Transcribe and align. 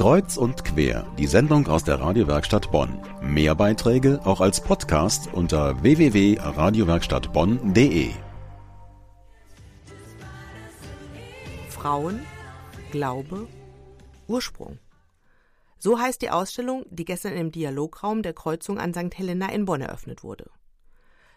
Kreuz 0.00 0.36
und 0.38 0.64
quer, 0.64 1.06
die 1.18 1.26
Sendung 1.26 1.68
aus 1.68 1.84
der 1.84 2.00
Radiowerkstatt 2.00 2.72
Bonn. 2.72 2.98
Mehr 3.20 3.54
Beiträge 3.54 4.18
auch 4.24 4.40
als 4.40 4.62
Podcast 4.62 5.28
unter 5.34 5.82
www.radiowerkstattbonn.de. 5.82 8.10
Frauen, 11.68 12.24
Glaube, 12.90 13.46
Ursprung. 14.26 14.78
So 15.78 15.98
heißt 15.98 16.22
die 16.22 16.30
Ausstellung, 16.30 16.86
die 16.88 17.04
gestern 17.04 17.34
im 17.34 17.52
Dialograum 17.52 18.22
der 18.22 18.32
Kreuzung 18.32 18.78
an 18.78 18.94
St. 18.94 19.18
Helena 19.18 19.52
in 19.52 19.66
Bonn 19.66 19.82
eröffnet 19.82 20.24
wurde. 20.24 20.48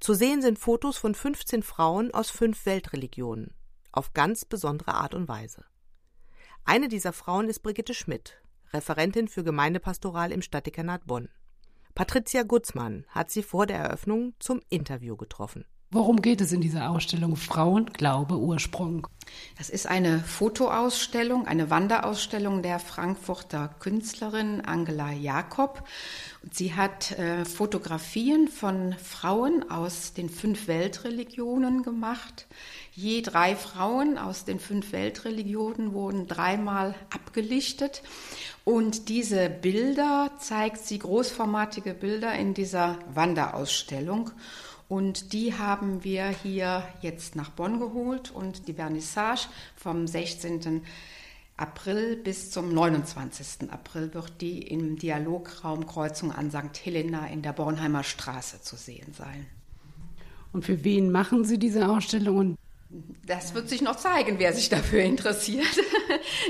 Zu 0.00 0.14
sehen 0.14 0.40
sind 0.40 0.58
Fotos 0.58 0.96
von 0.96 1.14
15 1.14 1.62
Frauen 1.62 2.14
aus 2.14 2.30
fünf 2.30 2.64
Weltreligionen, 2.64 3.52
auf 3.92 4.14
ganz 4.14 4.46
besondere 4.46 4.94
Art 4.94 5.12
und 5.12 5.28
Weise. 5.28 5.66
Eine 6.64 6.88
dieser 6.88 7.12
Frauen 7.12 7.50
ist 7.50 7.60
Brigitte 7.60 7.92
Schmidt, 7.92 8.40
Referentin 8.76 9.26
für 9.26 9.42
Gemeindepastoral 9.42 10.30
im 10.32 10.42
Stadtdekanat 10.42 11.06
Bonn. 11.06 11.30
Patricia 11.94 12.42
Gutzmann 12.42 13.06
hat 13.08 13.30
sie 13.30 13.42
vor 13.42 13.66
der 13.66 13.78
Eröffnung 13.78 14.34
zum 14.38 14.60
Interview 14.68 15.16
getroffen. 15.16 15.64
Worum 15.92 16.20
geht 16.20 16.40
es 16.40 16.50
in 16.50 16.60
dieser 16.60 16.90
Ausstellung 16.90 17.36
Frauen, 17.36 17.86
Glaube, 17.86 18.38
Ursprung? 18.38 19.06
Das 19.56 19.70
ist 19.70 19.86
eine 19.86 20.18
Fotoausstellung, 20.18 21.46
eine 21.46 21.70
Wanderausstellung 21.70 22.62
der 22.62 22.80
Frankfurter 22.80 23.68
Künstlerin 23.78 24.62
Angela 24.62 25.12
Jakob. 25.12 25.84
Sie 26.50 26.74
hat 26.74 27.12
äh, 27.12 27.44
Fotografien 27.44 28.48
von 28.48 28.94
Frauen 28.94 29.70
aus 29.70 30.12
den 30.12 30.28
fünf 30.28 30.66
Weltreligionen 30.66 31.84
gemacht. 31.84 32.48
Je 32.92 33.22
drei 33.22 33.54
Frauen 33.54 34.18
aus 34.18 34.44
den 34.44 34.58
fünf 34.58 34.90
Weltreligionen 34.90 35.92
wurden 35.92 36.26
dreimal 36.26 36.96
abgelichtet. 37.10 38.02
Und 38.64 39.08
diese 39.08 39.48
Bilder 39.48 40.32
zeigt 40.40 40.78
sie 40.78 40.98
großformatige 40.98 41.94
Bilder 41.94 42.34
in 42.34 42.54
dieser 42.54 42.98
Wanderausstellung. 43.14 44.32
Und 44.88 45.32
die 45.32 45.54
haben 45.54 46.04
wir 46.04 46.28
hier 46.28 46.86
jetzt 47.00 47.34
nach 47.34 47.50
Bonn 47.50 47.80
geholt 47.80 48.30
und 48.30 48.68
die 48.68 48.74
Vernissage 48.74 49.48
vom 49.74 50.06
16. 50.06 50.82
April 51.56 52.16
bis 52.16 52.50
zum 52.50 52.72
29. 52.72 53.70
April 53.70 54.12
wird 54.14 54.40
die 54.40 54.62
im 54.62 54.96
Dialograum 54.96 55.86
Kreuzung 55.86 56.30
an 56.30 56.50
St. 56.50 56.84
Helena 56.84 57.26
in 57.26 57.42
der 57.42 57.52
Bornheimer 57.52 58.04
Straße 58.04 58.60
zu 58.60 58.76
sehen 58.76 59.12
sein. 59.12 59.46
Und 60.52 60.64
für 60.64 60.84
wen 60.84 61.10
machen 61.10 61.44
Sie 61.44 61.58
diese 61.58 61.88
Ausstellung? 61.88 62.56
Das 63.26 63.54
wird 63.54 63.68
sich 63.68 63.82
noch 63.82 63.96
zeigen, 63.96 64.38
wer 64.38 64.52
sich 64.52 64.68
dafür 64.68 65.00
interessiert. 65.00 65.66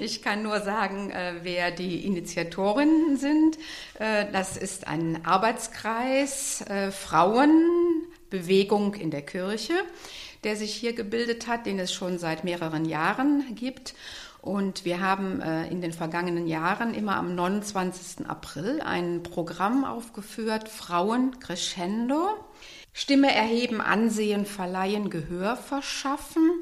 Ich 0.00 0.22
kann 0.22 0.42
nur 0.42 0.60
sagen, 0.60 1.10
äh, 1.10 1.34
wer 1.42 1.70
die 1.70 2.04
Initiatorinnen 2.06 3.16
sind. 3.16 3.58
Äh, 3.98 4.26
das 4.32 4.56
ist 4.56 4.86
ein 4.86 5.24
Arbeitskreis 5.24 6.62
äh, 6.62 6.90
Frauen 6.90 7.81
Bewegung 8.32 8.94
in 8.94 9.10
der 9.10 9.22
Kirche, 9.22 9.74
der 10.42 10.56
sich 10.56 10.74
hier 10.74 10.94
gebildet 10.94 11.46
hat, 11.46 11.66
den 11.66 11.78
es 11.78 11.92
schon 11.92 12.18
seit 12.18 12.42
mehreren 12.42 12.84
Jahren 12.86 13.54
gibt. 13.54 13.94
Und 14.40 14.84
wir 14.84 15.00
haben 15.00 15.40
äh, 15.40 15.68
in 15.68 15.80
den 15.80 15.92
vergangenen 15.92 16.48
Jahren 16.48 16.94
immer 16.94 17.14
am 17.14 17.36
29. 17.36 18.26
April 18.26 18.80
ein 18.80 19.22
Programm 19.22 19.84
aufgeführt, 19.84 20.68
Frauen 20.68 21.38
Crescendo. 21.38 22.28
Stimme 22.92 23.32
erheben, 23.32 23.80
Ansehen 23.80 24.44
verleihen, 24.44 25.10
Gehör 25.10 25.56
verschaffen. 25.56 26.61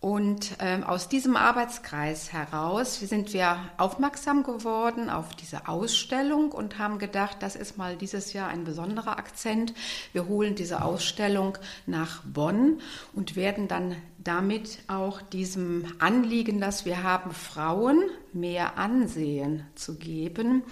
Und 0.00 0.52
ähm, 0.60 0.82
aus 0.82 1.10
diesem 1.10 1.36
Arbeitskreis 1.36 2.32
heraus 2.32 2.98
sind 3.00 3.34
wir 3.34 3.58
aufmerksam 3.76 4.44
geworden 4.44 5.10
auf 5.10 5.34
diese 5.34 5.68
Ausstellung 5.68 6.52
und 6.52 6.78
haben 6.78 6.98
gedacht, 6.98 7.36
das 7.40 7.54
ist 7.54 7.76
mal 7.76 7.96
dieses 7.96 8.32
Jahr 8.32 8.48
ein 8.48 8.64
besonderer 8.64 9.18
Akzent. 9.18 9.74
Wir 10.14 10.26
holen 10.26 10.54
diese 10.54 10.82
Ausstellung 10.82 11.58
nach 11.84 12.22
Bonn 12.24 12.80
und 13.12 13.36
werden 13.36 13.68
dann 13.68 13.94
damit 14.16 14.78
auch 14.88 15.20
diesem 15.20 15.84
Anliegen, 15.98 16.62
das 16.62 16.86
wir 16.86 17.02
haben, 17.02 17.32
Frauen 17.32 18.02
mehr 18.34 18.78
Ansehen 18.78 19.64
zu 19.74 19.96
geben, 19.96 20.62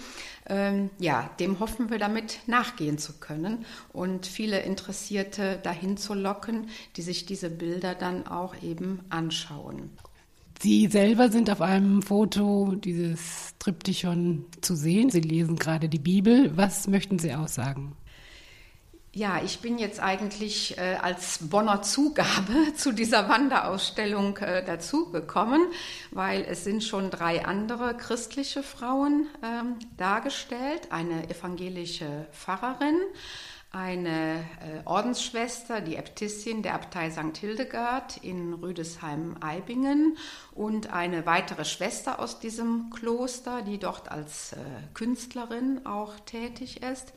ähm, 0.47 0.89
ja, 0.99 1.29
dem 1.39 1.59
hoffen 1.59 1.89
wir 1.89 1.99
damit 1.99 2.39
nachgehen 2.47 2.97
zu 2.97 3.19
können 3.19 3.65
und 3.93 4.25
viele 4.25 4.61
Interessierte 4.61 5.59
dahin 5.61 5.97
zu 5.97 6.13
locken, 6.13 6.69
die 6.95 7.01
sich 7.01 7.25
diese 7.25 7.49
Bilder 7.49 7.95
dann 7.95 8.27
auch 8.27 8.61
eben 8.61 9.01
anschauen. 9.09 9.89
Sie 10.61 10.87
selber 10.87 11.29
sind 11.29 11.49
auf 11.49 11.61
einem 11.61 12.01
Foto 12.01 12.75
dieses 12.75 13.55
Triptychon 13.59 14.45
zu 14.59 14.75
sehen. 14.75 15.09
Sie 15.09 15.21
lesen 15.21 15.55
gerade 15.55 15.87
die 15.87 15.99
Bibel. 15.99 16.51
Was 16.57 16.87
möchten 16.87 17.17
Sie 17.17 17.33
aussagen? 17.33 17.95
Ja, 19.11 19.41
ich 19.43 19.59
bin 19.61 19.79
jetzt 19.79 19.99
eigentlich 19.99 20.77
äh, 20.77 20.97
als 21.01 21.39
Bonner 21.49 21.81
Zugabe 21.81 22.73
zu 22.75 22.91
dieser 22.91 23.27
Wanderausstellung 23.27 24.37
äh, 24.37 24.63
dazugekommen, 24.63 25.61
weil 26.11 26.45
es 26.47 26.63
sind 26.63 26.83
schon 26.83 27.09
drei 27.09 27.43
andere 27.43 27.97
christliche 27.97 28.61
Frauen 28.61 29.25
ähm, 29.43 29.77
dargestellt, 29.97 30.91
eine 30.91 31.27
evangelische 31.27 32.27
Pfarrerin, 32.33 32.97
eine 33.71 34.45
äh, 34.61 34.85
Ordensschwester, 34.85 35.81
die 35.81 35.95
Äbtissin 35.95 36.61
der 36.61 36.75
Abtei 36.75 37.09
St. 37.09 37.35
Hildegard 37.35 38.17
in 38.17 38.53
Rüdesheim-Eibingen 38.53 40.17
und 40.53 40.93
eine 40.93 41.25
weitere 41.25 41.65
Schwester 41.65 42.19
aus 42.19 42.39
diesem 42.39 42.91
Kloster, 42.91 43.63
die 43.63 43.79
dort 43.79 44.11
als 44.11 44.53
äh, 44.53 44.57
Künstlerin 44.93 45.83
auch 45.87 46.13
tätig 46.27 46.83
ist. 46.83 47.11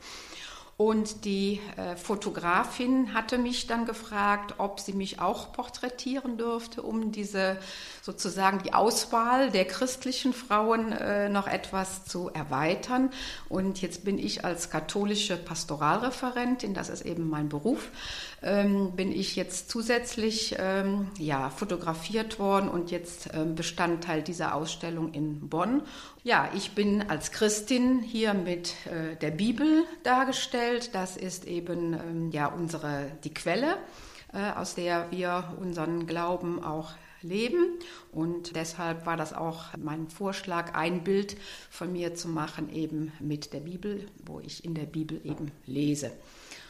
Und 0.77 1.25
die 1.25 1.61
äh, 1.77 1.97
Fotografin 1.97 3.15
hatte 3.15 3.39
mich 3.39 3.67
dann 3.67 3.85
gefragt, 3.85 4.55
ob 4.59 4.81
sie 4.81 4.95
mich 4.95 5.21
auch 5.21 5.53
porträtieren 5.53 6.39
dürfte, 6.39 6.83
um 6.83 7.13
diese 7.13 7.59
sozusagen 8.01 8.63
die 8.65 8.73
Auswahl 8.73 9.51
der 9.51 9.65
christlichen 9.65 10.33
Frauen 10.33 10.91
äh, 10.91 11.29
noch 11.29 11.47
etwas 11.47 12.05
zu 12.05 12.31
erweitern. 12.31 13.11
Und 13.49 13.81
jetzt 13.81 14.05
bin 14.05 14.19
ich 14.19 14.45
als 14.45 14.71
katholische 14.71 15.37
Pastoralreferentin, 15.37 16.75
das 16.75 16.89
ist 16.89 17.03
eben 17.03 17.29
mein 17.29 17.49
Beruf, 17.49 17.91
ähm, 18.43 18.93
bin 18.93 19.13
ich 19.13 19.37
jetzt 19.37 19.71
zusätzlich 19.71 20.57
ähm, 20.59 21.11
ja, 21.19 21.51
fotografiert 21.51 22.41
worden 22.41 22.69
und 22.69 22.91
jetzt 22.91 23.31
ähm, 23.35 23.55
Bestandteil 23.55 24.23
dieser 24.23 24.55
Ausstellung 24.55 25.13
in 25.13 25.49
Bonn. 25.49 25.83
Ja, 26.25 26.49
ich 26.55 26.73
bin 26.73 27.09
als 27.09 27.31
Christin 27.31 28.01
hier 28.01 28.35
mit 28.35 28.75
äh, 28.87 29.17
der 29.17 29.31
Bibel 29.31 29.85
dargestellt. 30.63 30.95
Das 30.95 31.17
ist 31.17 31.47
eben 31.47 31.95
ähm, 31.95 32.31
ja 32.31 32.47
unsere 32.47 33.11
die 33.25 33.35
Quelle, 33.35 33.77
äh, 34.33 34.53
aus 34.53 34.75
der 34.75 35.11
wir 35.11 35.55
unseren 35.61 36.07
Glauben 36.07 36.63
auch 36.63 36.93
leben. 37.23 37.79
Und 38.11 38.57
deshalb 38.57 39.07
war 39.07 39.17
das 39.17 39.33
auch 39.33 39.77
mein 39.79 40.09
Vorschlag, 40.09 40.75
ein 40.75 41.05
Bild 41.05 41.37
von 41.71 41.93
mir 41.93 42.15
zu 42.15 42.29
machen, 42.29 42.73
eben 42.73 43.13
mit 43.21 43.53
der 43.53 43.61
Bibel, 43.61 44.07
wo 44.25 44.41
ich 44.41 44.65
in 44.65 44.75
der 44.75 44.87
Bibel 44.87 45.21
eben 45.25 45.53
lese. 45.67 46.13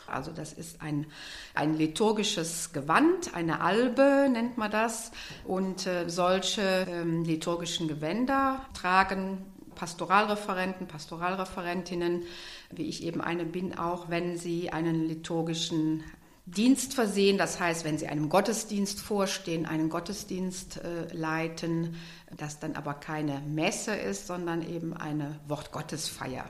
Also 0.07 0.31
das 0.31 0.53
ist 0.53 0.83
ein, 0.83 1.07
ein 1.55 1.79
liturgisches 1.79 2.73
Gewand, 2.73 3.35
eine 3.35 3.63
Albe 3.63 4.29
nennt 4.31 4.59
man 4.59 4.71
das. 4.71 5.11
Und 5.45 5.87
äh, 5.87 6.11
solche 6.11 6.87
ähm, 6.89 7.25
liturgischen 7.25 7.89
Gewänder 7.89 8.67
tragen 8.75 9.39
Pastoralreferenten, 9.75 10.87
Pastoralreferentinnen, 10.87 12.23
wie 12.71 12.89
ich 12.89 13.03
eben 13.03 13.21
eine 13.21 13.45
bin, 13.45 13.79
auch 13.79 14.11
wenn 14.11 14.37
sie 14.37 14.71
einen 14.71 15.07
liturgischen 15.07 16.05
Dienst 16.45 16.95
versehen, 16.95 17.39
das 17.39 17.61
heißt, 17.61 17.85
wenn 17.85 17.99
sie 17.99 18.09
einem 18.09 18.29
Gottesdienst 18.29 19.01
vorstehen, 19.01 19.65
einen 19.65 19.89
Gottesdienst 19.89 20.79
äh, 20.79 21.07
leiten, 21.15 21.95
das 22.37 22.59
dann 22.59 22.75
aber 22.75 22.95
keine 22.95 23.41
Messe 23.47 23.95
ist, 23.95 24.27
sondern 24.27 24.69
eben 24.69 24.93
eine 24.93 25.39
Wortgottesfeier. 25.47 26.45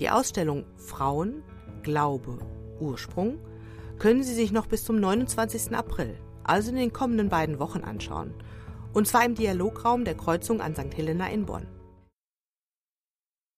Die 0.00 0.10
Ausstellung 0.10 0.64
Frauen, 0.76 1.44
Glaube, 1.82 2.38
Ursprung 2.80 3.38
können 3.98 4.24
Sie 4.24 4.34
sich 4.34 4.50
noch 4.50 4.66
bis 4.66 4.84
zum 4.84 4.98
29. 4.98 5.72
April, 5.76 6.18
also 6.42 6.70
in 6.70 6.76
den 6.76 6.92
kommenden 6.92 7.28
beiden 7.28 7.60
Wochen 7.60 7.84
anschauen. 7.84 8.34
Und 8.92 9.06
zwar 9.06 9.24
im 9.24 9.36
Dialograum 9.36 10.04
der 10.04 10.16
Kreuzung 10.16 10.60
an 10.60 10.74
St. 10.74 10.96
Helena 10.96 11.28
in 11.28 11.46
Bonn. 11.46 11.68